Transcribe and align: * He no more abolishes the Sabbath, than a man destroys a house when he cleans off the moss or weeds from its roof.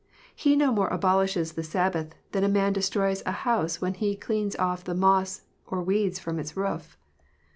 * 0.23 0.25
He 0.35 0.55
no 0.55 0.71
more 0.71 0.87
abolishes 0.87 1.51
the 1.51 1.61
Sabbath, 1.61 2.15
than 2.31 2.43
a 2.43 2.47
man 2.49 2.73
destroys 2.73 3.21
a 3.23 3.31
house 3.45 3.81
when 3.81 3.93
he 3.93 4.15
cleans 4.15 4.55
off 4.55 4.83
the 4.83 4.95
moss 4.95 5.41
or 5.67 5.83
weeds 5.83 6.17
from 6.17 6.39
its 6.39 6.57
roof. 6.57 6.97